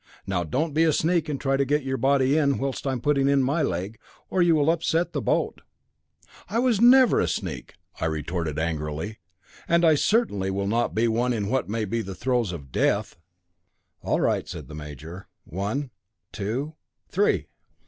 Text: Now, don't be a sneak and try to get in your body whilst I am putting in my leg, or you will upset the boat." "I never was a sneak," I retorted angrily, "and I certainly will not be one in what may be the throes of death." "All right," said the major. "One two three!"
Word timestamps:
Now, 0.25 0.43
don't 0.43 0.73
be 0.73 0.83
a 0.83 0.93
sneak 0.93 1.29
and 1.29 1.39
try 1.39 1.57
to 1.57 1.63
get 1.63 1.81
in 1.83 1.87
your 1.87 1.95
body 1.95 2.35
whilst 2.43 2.87
I 2.87 2.91
am 2.93 3.01
putting 3.01 3.29
in 3.29 3.43
my 3.43 3.61
leg, 3.61 3.99
or 4.31 4.41
you 4.41 4.55
will 4.55 4.71
upset 4.71 5.13
the 5.13 5.21
boat." 5.21 5.61
"I 6.49 6.57
never 6.81 7.17
was 7.19 7.29
a 7.29 7.33
sneak," 7.35 7.75
I 7.99 8.05
retorted 8.05 8.57
angrily, 8.57 9.19
"and 9.67 9.85
I 9.85 9.93
certainly 9.93 10.49
will 10.49 10.65
not 10.65 10.95
be 10.95 11.07
one 11.07 11.33
in 11.33 11.49
what 11.49 11.69
may 11.69 11.85
be 11.85 12.01
the 12.01 12.15
throes 12.15 12.51
of 12.51 12.71
death." 12.71 13.19
"All 14.01 14.19
right," 14.19 14.47
said 14.47 14.67
the 14.69 14.73
major. 14.73 15.27
"One 15.43 15.91
two 16.31 16.73
three!" 17.07 17.45